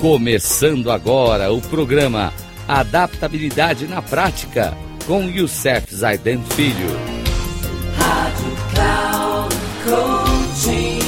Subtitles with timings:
[0.00, 2.32] Começando agora o programa
[2.66, 4.72] Adaptabilidade na Prática
[5.06, 6.88] com Youssef Zaiden Filho.
[7.98, 11.00] Rádio Cloud Coaching.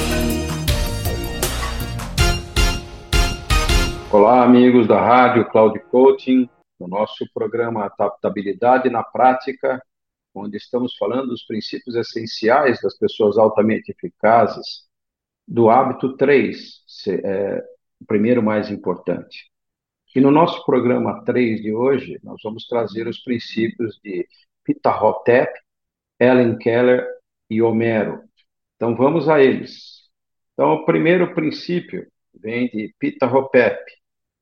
[4.12, 6.46] Olá, amigos da Rádio Cloud Coaching,
[6.79, 9.82] no nosso programa Adaptabilidade na Prática,
[10.34, 14.82] onde estamos falando dos princípios essenciais das pessoas altamente eficazes,
[15.49, 16.58] do hábito 3,
[17.08, 17.63] é,
[18.02, 19.50] o primeiro mais importante.
[20.14, 24.26] E no nosso programa 3 de hoje, nós vamos trazer os princípios de
[24.64, 25.50] Pita-Hotep,
[26.18, 27.07] Ellen Keller
[27.48, 28.22] e Homero.
[28.76, 30.02] Então vamos a eles.
[30.52, 33.80] Então o primeiro princípio vem de Pita-Hotep,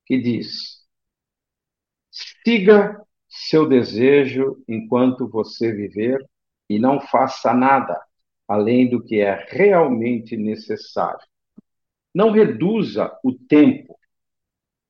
[0.07, 0.81] que diz:
[2.11, 6.19] Siga seu desejo enquanto você viver
[6.69, 8.01] e não faça nada
[8.49, 11.21] além do que é realmente necessário.
[12.15, 13.99] Não reduza o tempo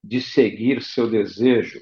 [0.02, 1.80] de seguir seu desejo,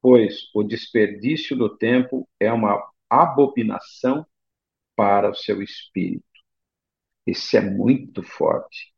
[0.00, 4.26] pois o desperdício do tempo é uma abominação
[4.96, 6.24] para o seu espírito.
[7.26, 8.92] Isso é muito forte.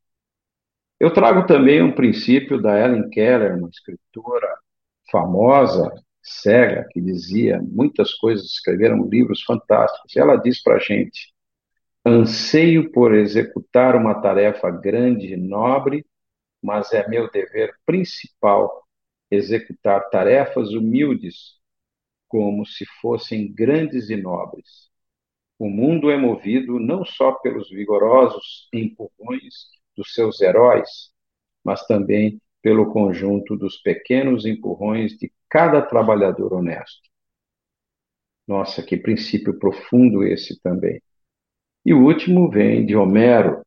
[0.99, 4.49] Eu trago também um princípio da Ellen Keller, uma escritora
[5.11, 5.93] famosa,
[6.23, 10.17] cega, que dizia muitas coisas, escreveram livros fantásticos.
[10.17, 11.34] Ela diz para a gente:
[12.07, 16.05] Anseio por executar uma tarefa grande e nobre,
[16.63, 18.87] mas é meu dever principal
[19.31, 21.59] executar tarefas humildes
[22.29, 24.91] como se fossem grandes e nobres.
[25.59, 31.13] O mundo é movido não só pelos vigorosos empurrões dos seus heróis,
[31.65, 37.09] mas também pelo conjunto dos pequenos empurrões de cada trabalhador honesto.
[38.47, 41.01] Nossa, que princípio profundo esse também.
[41.85, 43.63] E o último vem de Homero.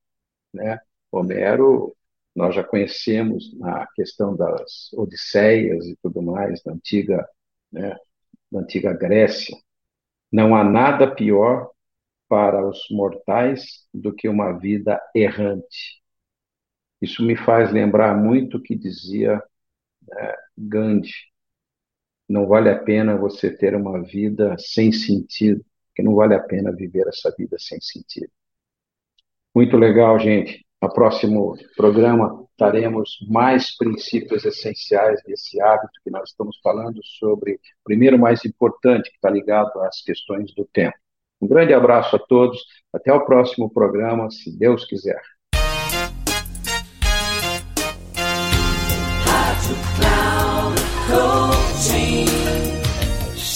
[0.54, 0.80] Né?
[1.12, 1.96] Homero,
[2.36, 7.28] nós já conhecemos na questão das Odisseias e tudo mais, da antiga,
[7.72, 7.98] né,
[8.52, 9.56] da antiga Grécia.
[10.32, 11.72] Não há nada pior
[12.28, 16.02] para os mortais do que uma vida errante.
[17.02, 19.42] Isso me faz lembrar muito o que dizia
[20.08, 21.12] né, Gandhi.
[22.28, 25.64] Não vale a pena você ter uma vida sem sentido
[25.98, 28.30] que não vale a pena viver essa vida sem sentido.
[29.54, 30.64] Muito legal, gente.
[30.80, 38.20] No próximo programa teremos mais princípios essenciais desse hábito que nós estamos falando sobre, primeiro
[38.20, 40.96] mais importante, que está ligado às questões do tempo.
[41.42, 42.64] Um grande abraço a todos.
[42.94, 45.20] Até o próximo programa, se Deus quiser.